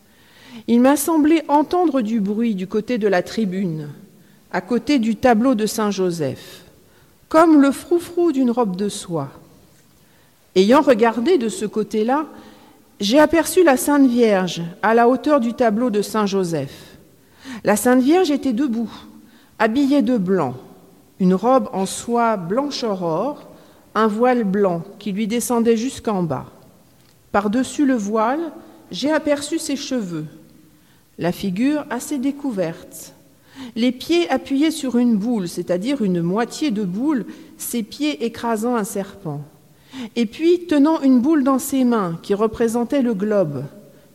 il 0.66 0.80
m'a 0.80 0.96
semblé 0.96 1.42
entendre 1.48 2.00
du 2.00 2.20
bruit 2.20 2.54
du 2.54 2.66
côté 2.66 2.96
de 2.96 3.06
la 3.06 3.22
tribune, 3.22 3.88
à 4.50 4.62
côté 4.62 4.98
du 4.98 5.16
tableau 5.16 5.54
de 5.54 5.66
Saint-Joseph, 5.66 6.64
comme 7.28 7.60
le 7.60 7.70
froufrou 7.70 8.32
d'une 8.32 8.50
robe 8.50 8.76
de 8.76 8.88
soie. 8.88 9.28
Ayant 10.54 10.80
regardé 10.80 11.36
de 11.36 11.50
ce 11.50 11.66
côté-là, 11.66 12.26
j'ai 13.02 13.18
aperçu 13.18 13.64
la 13.64 13.76
Sainte 13.76 14.08
Vierge 14.08 14.62
à 14.80 14.94
la 14.94 15.08
hauteur 15.08 15.40
du 15.40 15.54
tableau 15.54 15.90
de 15.90 16.02
Saint 16.02 16.26
Joseph. 16.26 16.96
La 17.64 17.74
Sainte 17.74 18.00
Vierge 18.00 18.30
était 18.30 18.52
debout, 18.52 18.92
habillée 19.58 20.02
de 20.02 20.16
blanc, 20.16 20.54
une 21.18 21.34
robe 21.34 21.68
en 21.72 21.84
soie 21.84 22.36
blanche 22.36 22.84
aurore, 22.84 23.48
un 23.96 24.06
voile 24.06 24.44
blanc 24.44 24.84
qui 25.00 25.10
lui 25.10 25.26
descendait 25.26 25.76
jusqu'en 25.76 26.22
bas. 26.22 26.46
Par-dessus 27.32 27.86
le 27.86 27.96
voile, 27.96 28.52
j'ai 28.92 29.10
aperçu 29.10 29.58
ses 29.58 29.76
cheveux, 29.76 30.26
la 31.18 31.32
figure 31.32 31.84
assez 31.90 32.18
découverte, 32.18 33.14
les 33.74 33.90
pieds 33.90 34.30
appuyés 34.30 34.70
sur 34.70 34.96
une 34.96 35.16
boule, 35.16 35.48
c'est-à-dire 35.48 36.02
une 36.02 36.22
moitié 36.22 36.70
de 36.70 36.84
boule, 36.84 37.26
ses 37.58 37.82
pieds 37.82 38.24
écrasant 38.24 38.76
un 38.76 38.84
serpent 38.84 39.40
et 40.16 40.26
puis 40.26 40.66
tenant 40.66 41.00
une 41.02 41.20
boule 41.20 41.44
dans 41.44 41.58
ses 41.58 41.84
mains 41.84 42.18
qui 42.22 42.34
représentait 42.34 43.02
le 43.02 43.14
globe. 43.14 43.64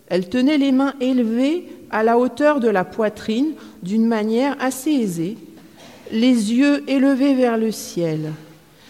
Elle 0.08 0.30
tenait 0.30 0.58
les 0.58 0.72
mains 0.72 0.94
élevées 1.02 1.66
à 1.90 2.04
la 2.04 2.18
hauteur 2.18 2.60
de 2.60 2.70
la 2.70 2.84
poitrine 2.84 3.54
d'une 3.84 4.06
manière 4.06 4.56
assez 4.60 4.92
aisée, 4.92 5.38
les 6.12 6.54
yeux 6.54 6.84
élevés 6.90 7.36
vers 7.36 7.58
le 7.58 7.72
ciel. 7.72 8.32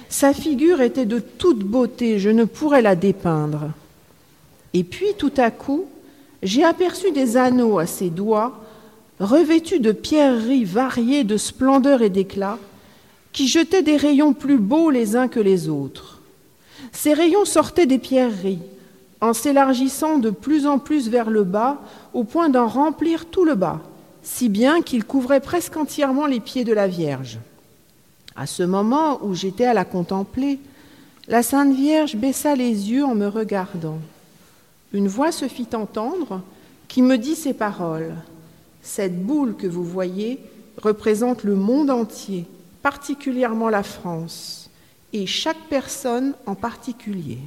Sa 0.10 0.34
figure 0.34 0.82
était 0.82 1.06
de 1.06 1.19
toute 1.19 1.60
beauté, 1.60 2.19
je 2.19 2.30
ne 2.30 2.45
pourrais 2.45 2.82
la 2.82 2.95
dépeindre. 2.95 3.71
Et 4.73 4.84
puis 4.84 5.08
tout 5.17 5.34
à 5.38 5.52
coup, 5.52 5.86
j'ai 6.43 6.63
aperçu 6.63 7.12
des 7.12 7.36
anneaux 7.36 7.80
à 7.80 7.86
ses 7.86 8.10
doigts, 8.10 8.63
revêtus 9.19 9.80
de 9.80 9.91
pierreries 9.91 10.65
variées 10.65 11.23
de 11.23 11.38
splendeur 11.38 12.02
et 12.02 12.10
d'éclat, 12.10 12.60
qui 13.34 13.47
jetaient 13.47 13.84
des 13.84 13.97
rayons 13.97 14.34
plus 14.34 14.58
beaux 14.58 14.89
les 14.89 15.15
uns 15.15 15.28
que 15.28 15.39
les 15.39 15.67
autres. 15.67 16.16
Ces 16.92 17.13
rayons 17.13 17.46
sortaient 17.46 17.86
des 17.86 17.98
pierreries, 17.98 18.62
en 19.22 19.34
s'élargissant 19.34 20.18
de 20.18 20.30
plus 20.30 20.68
en 20.68 20.80
plus 20.80 21.10
vers 21.10 21.30
le 21.30 21.44
bas, 21.44 21.82
au 22.13 22.24
point 22.24 22.50
d'en 22.50 22.68
remplir 22.68 23.26
tout 23.26 23.46
le 23.46 23.56
bas, 23.56 23.82
si 24.24 24.50
bien 24.50 24.82
qu'ils 24.82 25.06
couvraient 25.06 25.40
presque 25.40 25.78
entièrement 25.78 26.26
les 26.26 26.40
pieds 26.40 26.63
de 26.63 26.74
la 26.74 26.88
Vierge. 26.88 27.40
À 28.36 28.46
ce 28.46 28.63
moment 28.63 29.20
où 29.24 29.34
j'étais 29.34 29.66
à 29.66 29.74
la 29.74 29.86
contempler, 29.86 30.60
la 31.28 31.44
Sainte 31.44 31.74
Vierge 31.76 32.16
baissa 32.16 32.56
les 32.56 32.92
yeux 32.92 33.04
en 33.04 33.16
me 33.16 33.28
regardant. 33.28 34.00
Une 34.94 35.08
voix 35.08 35.32
se 35.32 35.48
fit 35.48 35.68
entendre 35.74 36.42
qui 36.88 37.02
me 37.02 37.18
dit 37.18 37.36
ces 37.36 37.54
paroles. 37.54 38.16
Cette 38.82 39.26
boule 39.26 39.56
que 39.56 39.68
vous 39.68 39.84
voyez 39.84 40.40
représente 40.78 41.44
le 41.44 41.56
monde 41.56 41.90
entier, 41.90 42.46
particulièrement 42.82 43.70
la 43.70 43.84
France 43.84 44.66
et 45.13 45.26
chaque 45.26 45.67
personne 45.70 46.34
en 46.46 46.56
particulier. 46.56 47.39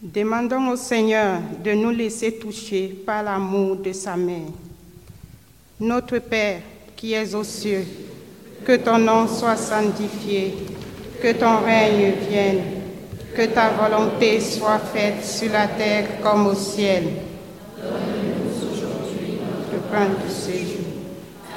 Demandons 0.00 0.70
au 0.70 0.76
Seigneur 0.76 1.40
de 1.62 1.72
nous 1.72 1.90
laisser 1.90 2.38
toucher 2.38 2.88
par 3.04 3.22
l'amour 3.22 3.76
de 3.76 3.92
sa 3.92 4.16
mère. 4.16 4.48
Notre 5.78 6.18
Père 6.18 6.62
qui 6.96 7.12
es 7.12 7.34
aux 7.34 7.44
cieux, 7.44 7.84
que 8.64 8.76
ton 8.76 8.98
nom 8.98 9.26
soit 9.26 9.56
sanctifié, 9.56 10.54
que 11.22 11.32
ton 11.32 11.58
règne 11.64 12.12
vienne, 12.28 12.62
que 13.34 13.46
ta 13.46 13.70
volonté 13.70 14.40
soit 14.40 14.78
faite 14.78 15.24
sur 15.24 15.52
la 15.52 15.66
terre 15.68 16.20
comme 16.22 16.46
au 16.46 16.54
ciel. 16.54 17.04
Donne-nous 17.78 18.72
aujourd'hui 18.72 19.38
de 19.38 20.30
ce. 20.30 20.79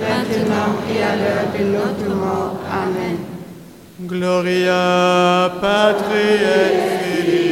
maintenant 0.00 0.72
et 0.92 1.02
à 1.02 1.16
l'heure 1.16 1.48
de 1.56 1.64
notre 1.64 2.08
mort. 2.14 2.56
Amen. 2.70 3.16
Gloria 4.00 5.50
Patri 5.60 6.28
et 6.56 6.72
Filio 7.02 7.47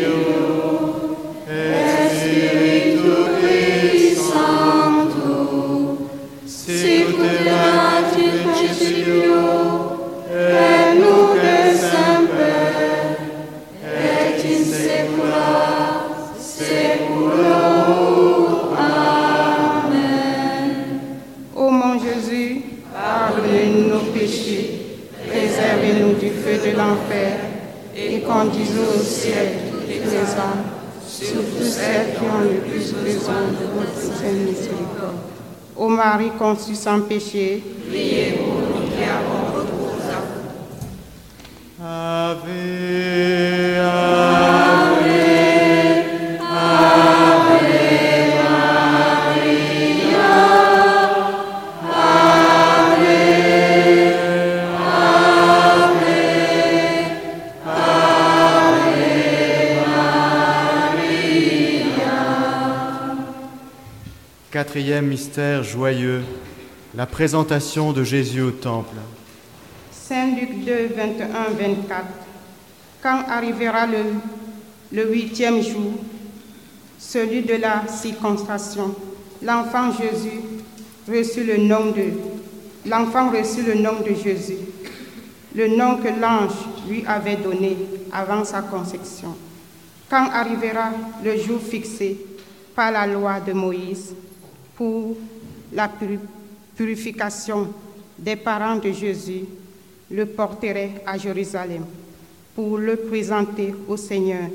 Quatrième 64.56 65.06
mystère 65.08 65.62
joyeux, 65.62 66.22
la 66.94 67.06
présentation 67.06 67.92
de 67.92 68.04
Jésus 68.04 68.40
au 68.42 68.50
temple. 68.50 68.96
Saint 69.90 70.34
Luc 70.36 70.64
2, 70.64 70.88
21, 70.96 71.26
24. 71.58 72.04
Quand 73.02 73.22
arrivera 73.28 73.86
le, 73.86 73.98
le 74.92 75.10
huitième 75.12 75.62
jour, 75.62 75.92
celui 76.98 77.42
de 77.42 77.54
la 77.54 77.86
circonstration, 77.88 78.94
l'enfant 79.42 79.92
Jésus 79.92 80.40
reçut 81.08 81.44
le 81.44 81.58
nom 81.58 81.86
de 81.90 82.10
l'enfant 82.88 83.30
reçut 83.30 83.62
le 83.62 83.74
nom 83.74 83.94
de 84.00 84.14
Jésus, 84.14 84.56
le 85.54 85.68
nom 85.68 85.96
que 85.96 86.08
l'ange 86.08 86.52
lui 86.88 87.04
avait 87.06 87.36
donné 87.36 87.76
avant 88.12 88.44
sa 88.44 88.62
conception. 88.62 89.34
Quand 90.08 90.28
arrivera 90.30 90.90
le 91.24 91.36
jour 91.36 91.60
fixé 91.60 92.16
par 92.76 92.92
la 92.92 93.06
loi 93.08 93.40
de 93.40 93.52
Moïse 93.52 94.14
pour 94.76 95.16
la 95.72 95.88
puri- 95.88 96.18
purification 96.76 97.72
des 98.18 98.36
parents 98.36 98.76
de 98.76 98.92
Jésus, 98.92 99.44
le 100.10 100.26
porterait 100.26 101.02
à 101.04 101.18
Jérusalem 101.18 101.84
pour 102.54 102.78
le 102.78 102.96
présenter 102.96 103.74
au 103.88 103.96
Seigneur 103.96 104.48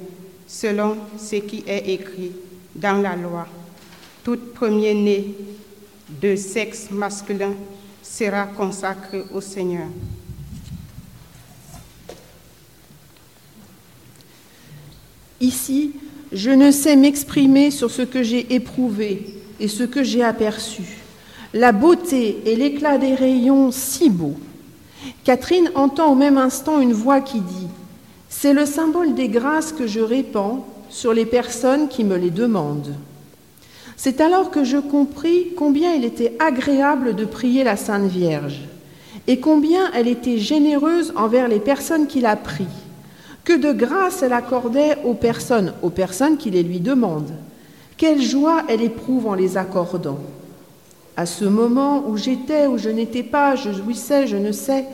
selon 0.47 0.97
ce 1.17 1.35
qui 1.37 1.63
est 1.67 1.89
écrit 1.89 2.31
dans 2.75 3.01
la 3.01 3.15
loi. 3.15 3.47
Tout 4.23 4.37
premier-né 4.53 5.35
de 6.21 6.35
sexe 6.35 6.89
masculin 6.91 7.53
sera 8.01 8.45
consacré 8.45 9.23
au 9.33 9.41
Seigneur. 9.41 9.87
Ici, 15.39 15.93
je 16.31 16.51
ne 16.51 16.71
sais 16.71 16.95
m'exprimer 16.95 17.71
sur 17.71 17.89
ce 17.89 18.03
que 18.03 18.21
j'ai 18.21 18.53
éprouvé 18.53 19.35
et 19.59 19.67
ce 19.67 19.83
que 19.83 20.03
j'ai 20.03 20.23
aperçu. 20.23 21.00
La 21.53 21.73
beauté 21.73 22.41
et 22.45 22.55
l'éclat 22.55 22.97
des 22.97 23.13
rayons 23.13 23.71
si 23.71 24.09
beaux. 24.09 24.37
Catherine 25.25 25.69
entend 25.75 26.13
au 26.13 26.15
même 26.15 26.37
instant 26.37 26.79
une 26.79 26.93
voix 26.93 27.19
qui 27.19 27.41
dit 27.41 27.67
C'est 28.29 28.53
le 28.53 28.65
symbole 28.65 29.15
des 29.15 29.27
grâces 29.27 29.73
que 29.73 29.85
je 29.85 29.99
répands 29.99 30.65
sur 30.89 31.13
les 31.13 31.25
personnes 31.25 31.89
qui 31.89 32.05
me 32.05 32.15
les 32.15 32.29
demandent. 32.29 32.95
C'est 33.97 34.21
alors 34.21 34.49
que 34.49 34.63
je 34.63 34.77
compris 34.77 35.47
combien 35.57 35.93
il 35.93 36.05
était 36.05 36.37
agréable 36.39 37.15
de 37.15 37.25
prier 37.25 37.65
la 37.65 37.75
Sainte 37.75 38.09
Vierge 38.09 38.61
et 39.27 39.41
combien 39.41 39.91
elle 39.93 40.07
était 40.07 40.37
généreuse 40.37 41.11
envers 41.17 41.49
les 41.49 41.59
personnes 41.59 42.07
qui 42.07 42.21
la 42.21 42.37
prient. 42.37 42.65
Que 43.43 43.57
de 43.57 43.73
grâce 43.73 44.23
elle 44.23 44.33
accordait 44.33 44.99
aux 45.03 45.15
personnes, 45.15 45.73
aux 45.81 45.89
personnes 45.89 46.37
qui 46.37 46.49
les 46.49 46.63
lui 46.63 46.79
demandent. 46.79 47.33
Quelle 47.97 48.21
joie 48.21 48.63
elle 48.69 48.81
éprouve 48.81 49.27
en 49.27 49.33
les 49.33 49.57
accordant. 49.57 50.19
À 51.21 51.27
ce 51.27 51.45
moment 51.45 52.03
où 52.07 52.17
j'étais, 52.17 52.65
où 52.65 52.79
je 52.79 52.89
n'étais 52.89 53.21
pas, 53.21 53.55
je 53.55 53.71
jouissais, 53.71 54.25
je 54.25 54.37
ne 54.37 54.51
sais, 54.51 54.85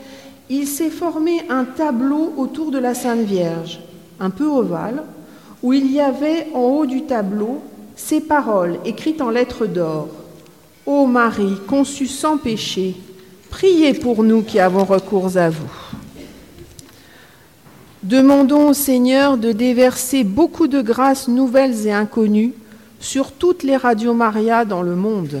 il 0.50 0.66
s'est 0.66 0.90
formé 0.90 1.40
un 1.48 1.64
tableau 1.64 2.34
autour 2.36 2.70
de 2.70 2.76
la 2.76 2.92
Sainte 2.92 3.20
Vierge, 3.20 3.80
un 4.20 4.28
peu 4.28 4.44
ovale, 4.44 5.04
où 5.62 5.72
il 5.72 5.90
y 5.90 6.00
avait 6.00 6.48
en 6.52 6.64
haut 6.64 6.84
du 6.84 7.04
tableau 7.04 7.62
ces 7.96 8.20
paroles 8.20 8.78
écrites 8.84 9.22
en 9.22 9.30
lettres 9.30 9.64
d'or. 9.64 10.08
Ô 10.84 11.06
Marie, 11.06 11.56
conçue 11.66 12.06
sans 12.06 12.36
péché, 12.36 12.94
priez 13.48 13.94
pour 13.94 14.22
nous 14.22 14.42
qui 14.42 14.60
avons 14.60 14.84
recours 14.84 15.38
à 15.38 15.48
vous. 15.48 15.72
Demandons 18.02 18.68
au 18.68 18.74
Seigneur 18.74 19.38
de 19.38 19.52
déverser 19.52 20.24
beaucoup 20.24 20.68
de 20.68 20.82
grâces 20.82 21.26
nouvelles 21.26 21.86
et 21.86 21.92
inconnues 21.92 22.52
sur 23.00 23.32
toutes 23.32 23.62
les 23.62 23.78
radios 23.78 24.12
Maria 24.12 24.66
dans 24.66 24.82
le 24.82 24.94
monde. 24.94 25.40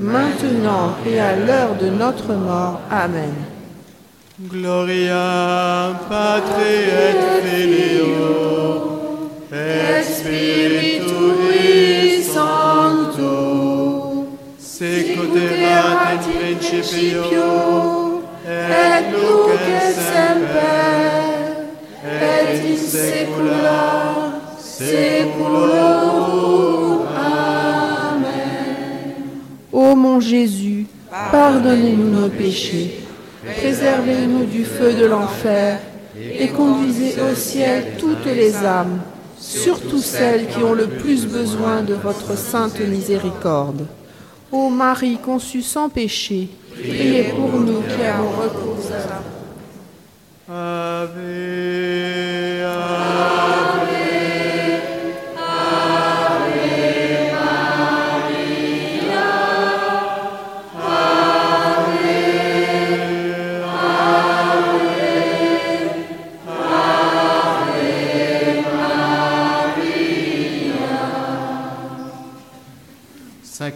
maintenant 0.00 0.96
et 1.06 1.20
à 1.20 1.36
l'heure 1.36 1.76
de 1.80 1.88
notre 1.90 2.32
mort. 2.32 2.80
Amen. 2.90 3.34
Gloria 4.48 5.92
Patri 6.08 6.88
et 7.04 7.14
Filio 7.44 8.88
et 9.52 10.02
Spiritui 10.02 11.42
Sancto 12.22 13.36
sicut 14.58 15.36
erat 15.36 16.14
in 16.14 16.18
principio 16.38 17.50
et 18.46 19.02
nunc 19.12 19.48
et 19.52 19.92
semper 19.92 20.96
et 22.06 22.72
in 22.72 22.76
saecula 22.78 23.82
saeculorum. 24.58 26.09
Jésus, 30.30 30.86
pardonnez-nous 31.32 32.08
nos 32.20 32.28
péchés, 32.28 33.00
préservez-nous 33.58 34.44
du 34.44 34.64
feu 34.64 34.92
de 34.92 35.06
l'enfer 35.06 35.80
et 36.16 36.46
conduisez 36.46 37.20
au 37.20 37.34
ciel 37.34 37.94
toutes 37.98 38.26
les 38.26 38.54
âmes, 38.58 39.00
surtout 39.40 39.98
celles 39.98 40.46
qui 40.46 40.58
ont 40.58 40.74
le 40.74 40.86
plus 40.86 41.26
besoin 41.26 41.82
de 41.82 41.94
votre 41.94 42.38
sainte 42.38 42.78
miséricorde. 42.78 43.88
Ô 44.52 44.68
Marie 44.68 45.18
conçue 45.18 45.62
sans 45.62 45.88
péché, 45.88 46.48
priez 46.80 47.24
pour 47.34 47.50
nous 47.58 47.82
qui 47.82 48.02
avons 48.04 48.30
recours 48.30 48.78
à 48.94 49.18
vous. 49.18 49.40
Ave, 50.54 51.40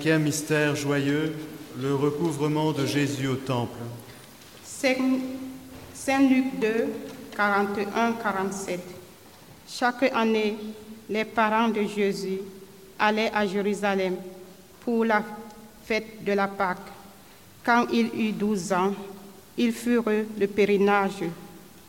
Cinquième 0.05 0.25
mystère 0.25 0.77
joyeux, 0.77 1.33
le 1.81 1.95
recouvrement 1.95 2.73
de 2.73 2.85
Jésus 2.85 3.27
au 3.27 3.37
temple. 3.37 3.79
Saint 4.71 6.29
Luc 6.29 6.61
2, 6.61 6.89
41-47. 7.35 8.81
Chaque 9.67 10.03
année, 10.15 10.57
les 11.09 11.25
parents 11.25 11.69
de 11.69 11.85
Jésus 11.85 12.41
allaient 12.99 13.31
à 13.33 13.47
Jérusalem 13.47 14.17
pour 14.81 15.07
la 15.07 15.23
fête 15.87 16.23
de 16.23 16.33
la 16.33 16.49
Pâque. 16.49 16.93
Quand 17.65 17.87
il 17.91 18.11
eut 18.15 18.33
12 18.33 18.75
ans, 18.75 18.93
ils 19.57 19.73
furent 19.73 20.05
le 20.39 20.47
pèlerinage, 20.47 21.25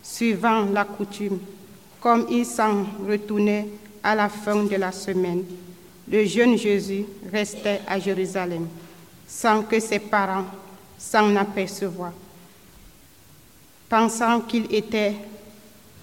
suivant 0.02 0.64
la 0.72 0.86
coutume. 0.86 1.40
Comme 2.00 2.28
ils 2.30 2.46
s'en 2.46 2.86
retournaient 3.06 3.68
à 4.02 4.16
la 4.16 4.30
fin 4.30 4.64
de 4.64 4.76
la 4.78 4.94
semaine, 4.94 5.44
le 6.08 6.26
jeune 6.26 6.58
Jésus 6.58 7.06
restait 7.32 7.82
à 7.88 8.00
Jérusalem 8.00 8.68
sans 9.28 9.64
que 9.64 9.80
ses 9.80 10.00
parents 10.00 10.46
s'en 10.98 11.36
apercevoient, 11.36 12.14
pensant 13.90 14.42
qu'il 14.42 14.74
était 14.74 15.14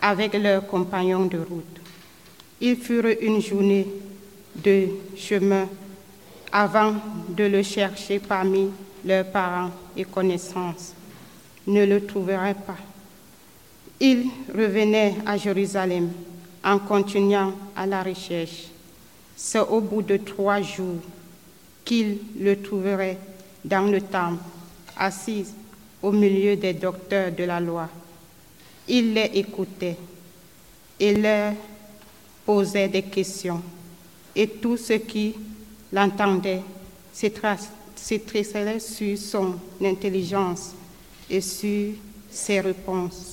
avec 0.01 0.35
leurs 0.35 0.67
compagnons 0.67 1.27
de 1.27 1.39
route. 1.39 1.81
Ils 2.61 2.77
furent 2.77 3.17
une 3.21 3.41
journée 3.41 3.87
de 4.57 4.89
chemin 5.17 5.69
avant 6.51 6.95
de 7.29 7.45
le 7.45 7.63
chercher 7.63 8.19
parmi 8.19 8.69
leurs 9.05 9.31
parents 9.31 9.71
et 9.97 10.05
connaissances. 10.05 10.95
Ne 11.67 11.87
le 11.87 12.05
trouveraient 12.05 12.55
pas. 12.55 12.77
Ils 14.01 14.27
revenaient 14.53 15.15
à 15.25 15.37
Jérusalem 15.37 16.11
en 16.65 16.79
continuant 16.79 17.53
à 17.75 17.87
la 17.87 18.03
recherche. 18.03 18.72
C'est 19.45 19.59
au 19.59 19.81
bout 19.81 20.03
de 20.03 20.19
trois 20.19 20.63
jours 20.63 21.01
qu'ils 21.85 22.19
le 22.39 22.63
trouveraient 22.63 23.19
dans 23.65 23.91
le 23.91 24.01
temple, 24.01 24.41
assis 24.97 25.47
au 26.01 26.13
milieu 26.13 26.55
des 26.55 26.75
docteurs 26.75 27.33
de 27.33 27.43
la 27.43 27.59
loi. 27.59 27.89
Il 28.87 29.15
les 29.15 29.33
écoutait 29.35 29.97
et 31.01 31.17
leur 31.17 31.55
posait 32.47 32.87
des 32.87 33.03
questions, 33.03 33.61
et 34.37 34.47
tous 34.47 34.77
ceux 34.77 34.99
qui 34.99 35.35
l'entendaient 35.93 36.63
s'étrisseraient 37.13 38.79
sur 38.79 39.19
son 39.19 39.57
intelligence 39.83 40.71
et 41.29 41.41
sur 41.41 41.95
ses 42.31 42.61
réponses. 42.61 43.32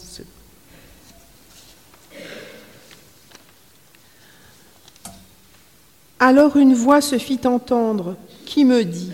Alors 6.19 6.57
une 6.57 6.73
voix 6.73 6.99
se 6.99 7.17
fit 7.17 7.39
entendre 7.45 8.15
qui 8.45 8.65
me 8.65 8.83
dit 8.83 9.11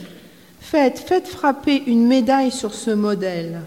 Faites, 0.60 0.98
faites 0.98 1.28
frapper 1.28 1.84
une 1.86 2.08
médaille 2.08 2.52
sur 2.52 2.74
ce 2.74 2.90
modèle. 2.90 3.62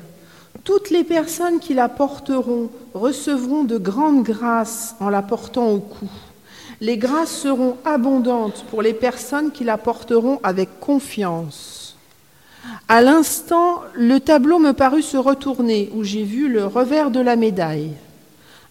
Toutes 0.64 0.90
les 0.90 1.04
personnes 1.04 1.60
qui 1.60 1.72
la 1.72 1.88
porteront 1.88 2.68
recevront 2.94 3.62
de 3.62 3.78
grandes 3.78 4.24
grâces 4.24 4.96
en 4.98 5.08
la 5.08 5.22
portant 5.22 5.68
au 5.68 5.78
cou. 5.78 6.08
Les 6.80 6.98
grâces 6.98 7.30
seront 7.30 7.76
abondantes 7.84 8.64
pour 8.70 8.82
les 8.82 8.92
personnes 8.92 9.52
qui 9.52 9.62
la 9.62 9.78
porteront 9.78 10.40
avec 10.42 10.80
confiance. 10.80 11.96
À 12.88 13.00
l'instant, 13.02 13.82
le 13.94 14.18
tableau 14.18 14.58
me 14.58 14.72
parut 14.72 15.02
se 15.02 15.16
retourner, 15.16 15.90
où 15.94 16.02
j'ai 16.02 16.24
vu 16.24 16.48
le 16.48 16.66
revers 16.66 17.10
de 17.10 17.20
la 17.20 17.36
médaille. 17.36 17.92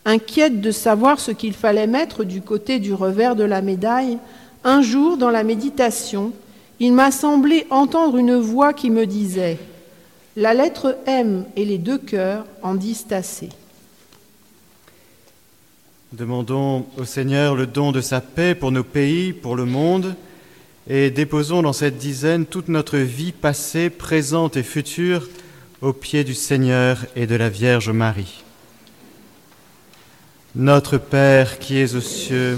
Inquiète 0.06 0.62
de 0.62 0.72
savoir 0.72 1.20
ce 1.20 1.32
qu'il 1.32 1.54
fallait 1.54 1.88
mettre 1.88 2.24
du 2.24 2.42
côté 2.42 2.80
du 2.80 2.94
revers 2.94 3.36
de 3.36 3.44
la 3.44 3.62
médaille, 3.62 4.20
un 4.68 4.82
jour, 4.82 5.18
dans 5.18 5.30
la 5.30 5.44
méditation, 5.44 6.34
il 6.82 6.92
m'a 6.92 7.10
semblé 7.10 7.66
entendre 7.70 8.18
une 8.18 8.36
voix 8.36 8.74
qui 8.74 8.90
me 8.90 9.08
disait 9.08 9.58
La 10.36 10.54
lettre 10.54 10.98
M 11.08 11.46
et 11.56 11.64
les 11.64 11.78
deux 11.78 11.98
cœurs 11.98 12.46
en 12.62 12.76
disent 12.76 13.08
assez. 13.12 13.48
Demandons 16.12 16.86
au 16.98 17.06
Seigneur 17.06 17.56
le 17.56 17.66
don 17.66 17.94
de 17.94 18.02
sa 18.02 18.20
paix 18.20 18.56
pour 18.56 18.74
nos 18.74 18.84
pays, 18.84 19.32
pour 19.32 19.56
le 19.56 19.64
monde, 19.64 20.16
et 20.90 21.12
déposons 21.12 21.62
dans 21.62 21.74
cette 21.74 21.98
dizaine 21.98 22.46
toute 22.46 22.68
notre 22.68 22.98
vie 22.98 23.32
passée, 23.32 23.90
présente 23.90 24.58
et 24.58 24.64
future 24.64 25.30
aux 25.82 25.94
pieds 25.94 26.26
du 26.26 26.34
Seigneur 26.34 27.06
et 27.16 27.26
de 27.26 27.36
la 27.36 27.48
Vierge 27.48 27.90
Marie. 27.90 28.44
Notre 30.56 30.98
Père 30.98 31.58
qui 31.60 31.78
es 31.78 31.96
aux 31.96 32.02
cieux, 32.02 32.58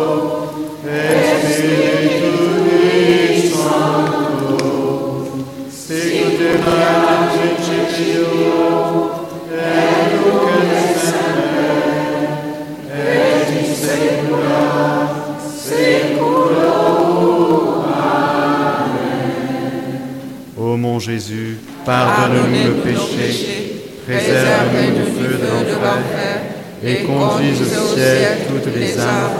au 27.49 27.95
ciel 27.95 28.37
toutes 28.47 28.75
les 28.75 28.99
âmes, 28.99 29.37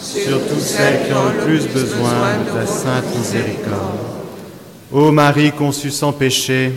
surtout 0.00 0.60
celles 0.60 1.06
qui 1.06 1.12
ont 1.12 1.28
le 1.36 1.44
plus 1.44 1.66
besoin 1.68 2.38
de 2.44 2.50
ta 2.58 2.66
sainte 2.66 3.16
miséricorde. 3.16 3.98
Ô 4.92 5.10
Marie 5.10 5.52
conçue 5.52 5.90
sans 5.90 6.12
péché, 6.12 6.72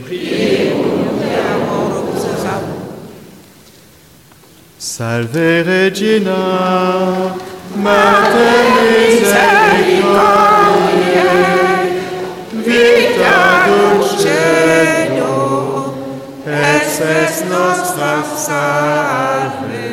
Salve 4.78 5.64
Regina, 5.66 6.42
Mater 7.76 8.64
misericordiae, 8.86 10.16
vita 12.54 13.42
dulcedo, 13.68 15.36
et 16.48 16.80
spes 16.88 17.38
nostra 17.50 18.14
salve. 18.38 19.85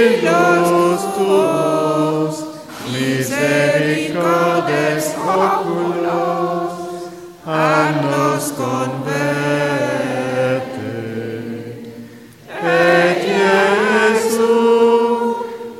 Illos 0.00 1.00
tuos, 1.14 2.34
misericordes 2.92 5.04
oculos, 5.18 6.72
a 7.46 7.92
nos 8.02 8.52
converte. 8.52 9.10
Et 12.62 13.18
Iesu, 13.40 14.56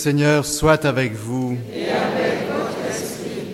Seigneur 0.00 0.46
soit 0.46 0.86
avec 0.86 1.12
vous. 1.12 1.58
Et 1.74 1.82
avec 1.90 2.48
votre 2.50 2.90
esprit. 2.90 3.44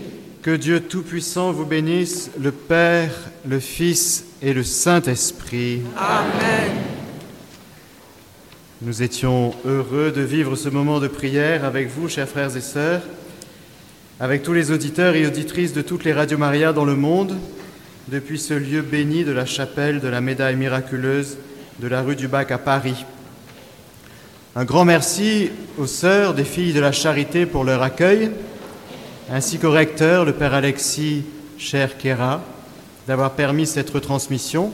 Que 0.43 0.55
Dieu 0.55 0.79
Tout-Puissant 0.79 1.51
vous 1.51 1.65
bénisse, 1.65 2.31
le 2.41 2.53
Père, 2.53 3.11
le 3.49 3.59
Fils 3.59 4.27
et 4.41 4.53
le 4.53 4.63
Saint-Esprit. 4.63 5.83
Amen. 5.99 6.71
Nous 8.81 9.03
étions 9.03 9.57
heureux 9.65 10.13
de 10.13 10.21
vivre 10.21 10.55
ce 10.55 10.69
moment 10.69 11.01
de 11.01 11.09
prière 11.09 11.65
avec 11.65 11.89
vous, 11.89 12.09
chers 12.09 12.29
frères 12.29 12.57
et 12.57 12.61
sœurs, 12.61 13.03
avec 14.21 14.45
tous 14.45 14.53
les 14.53 14.71
auditeurs 14.71 15.17
et 15.17 15.27
auditrices 15.27 15.73
de 15.73 15.83
toutes 15.83 16.05
les 16.05 16.13
radios 16.13 16.39
Maria 16.39 16.73
dans 16.73 16.85
le 16.85 16.95
monde, 16.95 17.35
depuis 18.07 18.39
ce 18.39 18.55
lieu 18.55 18.83
béni 18.83 19.25
de 19.25 19.33
la 19.33 19.47
chapelle 19.47 19.99
de 19.99 20.07
la 20.07 20.21
médaille 20.21 20.55
miraculeuse 20.55 21.39
de 21.81 21.89
la 21.89 22.03
rue 22.03 22.15
du 22.15 22.29
Bac 22.29 22.53
à 22.53 22.59
Paris. 22.59 23.05
Un 24.59 24.65
grand 24.65 24.87
merci 24.87 25.51
aux 25.77 25.87
sœurs 25.87 26.33
des 26.33 26.43
filles 26.43 26.73
de 26.73 26.81
la 26.81 26.91
charité 26.91 27.45
pour 27.45 27.63
leur 27.63 27.83
accueil, 27.83 28.31
ainsi 29.31 29.59
qu'au 29.59 29.71
recteur, 29.71 30.25
le 30.25 30.33
Père 30.33 30.55
Alexis 30.55 31.25
Cher-Kera, 31.59 32.43
d'avoir 33.07 33.33
permis 33.33 33.67
cette 33.67 33.91
retransmission. 33.91 34.73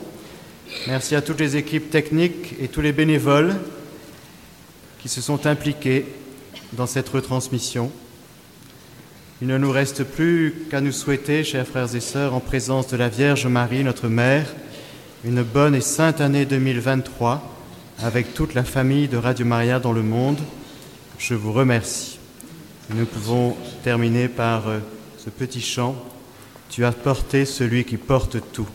Merci 0.87 1.17
à 1.17 1.21
toutes 1.21 1.41
les 1.41 1.57
équipes 1.57 1.91
techniques 1.91 2.55
et 2.61 2.69
tous 2.69 2.81
les 2.81 2.93
bénévoles 2.93 3.57
qui 5.01 5.09
se 5.09 5.21
sont 5.21 5.49
impliqués 5.49 6.07
dans 6.75 6.87
cette 6.87 7.09
retransmission. 7.09 7.91
Il 9.41 9.49
ne 9.49 9.59
nous 9.59 9.73
reste 9.73 10.05
plus 10.05 10.63
qu'à 10.71 10.81
nous 10.81 10.93
souhaiter, 10.93 11.43
chers 11.43 11.67
frères 11.67 11.93
et 11.93 12.01
sœurs, 12.01 12.35
en 12.35 12.41
présence 12.41 12.87
de 12.87 12.97
la 12.97 13.09
Vierge 13.09 13.49
Marie, 13.49 13.83
notre 13.83 14.07
Mère, 14.07 14.47
une 15.25 15.43
bonne 15.43 15.75
et 15.75 15.81
sainte 15.81 16.21
année 16.21 16.45
2023 16.45 17.52
avec 18.01 18.35
toute 18.35 18.55
la 18.55 18.65
famille 18.65 19.09
de 19.09 19.17
Radio 19.17 19.47
Maria 19.47 19.79
dans 19.79 19.93
le 19.93 20.03
monde. 20.03 20.39
Je 21.19 21.35
vous 21.35 21.53
remercie. 21.53 22.19
Nous 22.91 23.07
pouvons 23.07 23.57
terminer 23.85 24.29
par 24.29 24.69
euh, 24.69 24.79
ce 25.19 25.31
petit 25.31 25.61
chant. 25.61 25.95
Tu 26.69 26.85
as 26.85 26.93
porté 26.93 27.45
celui 27.45 27.85
qui 27.85 27.97
porte 27.97 28.39
tout. 28.53 28.69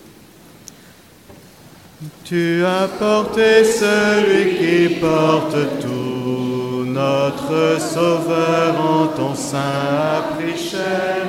Tu 2.24 2.64
as 2.64 2.88
porté 2.88 3.64
celui 3.64 4.56
qui 4.56 4.96
porte 4.96 5.58
tout, 5.82 6.86
notre 6.86 7.82
Sauveur 7.82 8.80
en 8.80 9.08
ton 9.08 9.34
sein 9.34 9.58
a 9.58 10.22
pris 10.36 10.56
chair, 10.56 11.26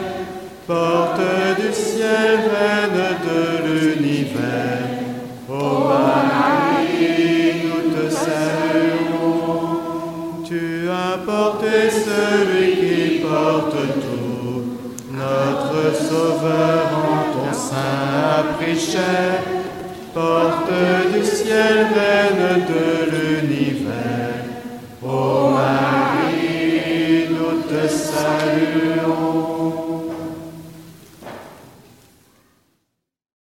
porte 0.67 1.21
du 1.59 1.73
ciel, 1.73 2.41
reine 2.53 3.17
de 3.25 3.67
l'univers. 3.67 4.89
Ô 5.49 5.89
porter 11.49 11.91
celui 11.91 12.77
qui 12.77 13.19
porte 13.21 13.73
tout. 13.73 14.63
Notre 15.13 15.95
Sauveur 15.97 16.89
en 16.95 17.23
ton 17.33 17.53
sein 17.53 18.19
a 18.31 18.43
porte 20.15 20.73
du 21.13 21.25
ciel 21.25 21.77
veine 21.95 22.67
de 22.73 22.85
l'univers. 23.11 24.45
Ô 25.03 25.51
Marie, 25.51 27.29
nous 27.31 27.63
te 27.63 27.89
saluons. 27.89 29.08